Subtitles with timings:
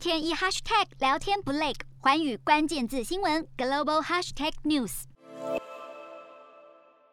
[0.00, 5.02] 天一 hashtag 聊天不累，寰宇关键字新闻 global hashtag news。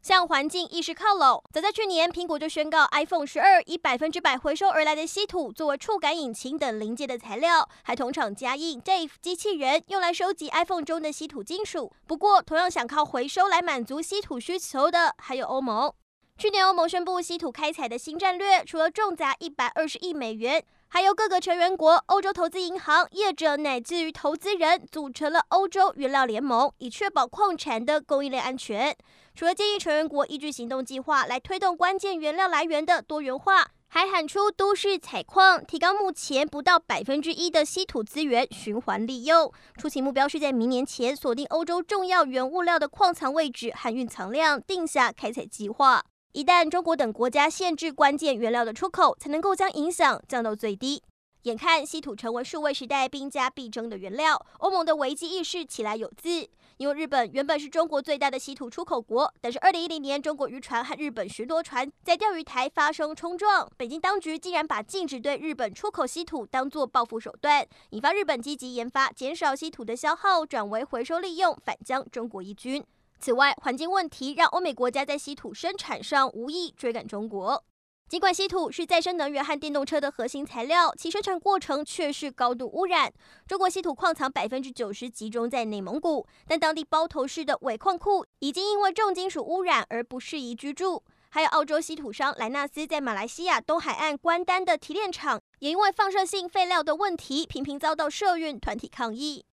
[0.00, 11.92] 向环境意识靠拢，早在去年，苹果就宣告 iPhone 十二以百分之百回收而来的稀土作为触感引擎等零件的材料，还同厂加印 Dave 机器人，用来收集 iPhone 中的稀土金属。
[12.06, 15.92] 不过，同样想靠回收来满足稀土需求的，还有欧盟。
[16.38, 20.64] 去年，欧盟宣布稀土开采的新战略，除了重砸一百二十亿美元。
[20.86, 28.96] 还有各个成员国、欧洲投资银行、业者乃至于投资人组成了欧洲原料联盟，以确保矿产的供应链安全。
[29.34, 39.52] 除了建议成员国依据行动计划来推动关键原料来源的多元化，还喊出都市采矿，提高目前不到百分之一的稀土资源循环利用。
[39.76, 46.04] 初期目标是在明年前锁定欧洲重要原物料的矿藏位置和蕴藏量，定下开采计划。
[46.38, 51.02] 一旦中国等国家限制关键原料的出口，才能够将影响降到最低。
[51.42, 56.48] 眼看稀土成为数位时代兵家必争的原料，欧盟的危机意识起来有自。
[56.76, 72.84] 因为日本原本是中国最大的稀土出口国，但是二零一零年中国渔船和日本巡逻船在钓鱼台发生冲撞，北京当局竟然把禁止对日本出口稀土当作报复手段，引发日本积极研发减少稀土的消耗，转为回收利用，反将中国一军。
[73.20, 77.64] 此外，环境问题让欧美国家在稀土生产上无意追赶中国。
[78.08, 83.12] 尽管稀土是再生能源和电动车的核心材料，其生产过程却是高度污染。
[83.46, 91.02] 中国稀土矿藏百分之九十集中在内蒙古，但当地包头市的尾矿库已经因为重金属污染而不适宜居住。
[91.28, 99.44] 还有澳洲稀土商莱纳斯在马来西亚东海岸关丹的提炼厂，也因为放射性废料的问题，频频遭到社运团体抗议。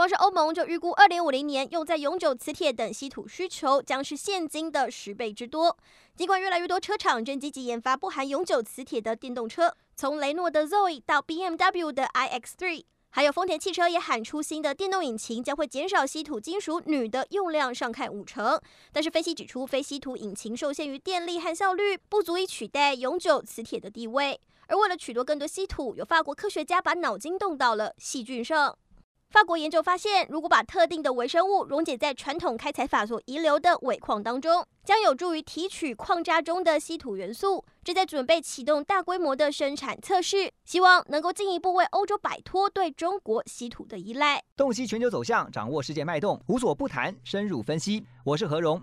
[0.00, 5.76] 光是欧盟就预估，二零五零年用在永久磁铁等稀土需求将是现今的十倍之多。
[6.16, 18.58] 尽管越来越多车厂正积极研发不含永久磁铁的电动车，从雷诺的 Zoe 到 BMW 的 iX3，还有丰田汽车也喊出新的电动引擎将会减少稀土金属铝的用量，上看五成。
[18.94, 24.40] 但是分析指出，非稀土引擎受限于电力和效率，不足以取代永久磁铁的地位。
[24.68, 28.78] 而为了取得更多稀土，有法国科学家把脑筋动到了细菌上。
[29.30, 37.64] 法国研究发现，如果把特定的微生物溶解在传统开采法所遗留的尾矿当中，将有助于提取矿渣中的稀土元素。
[37.84, 44.42] 正在准备启动大规模的生产测试，希望能够进一步为欧洲摆脱对中国稀土的依赖。
[44.56, 48.04] 洞悉全球走向，掌握世界脉动，无所不谈，深入分析。
[48.24, 48.82] 我是何荣，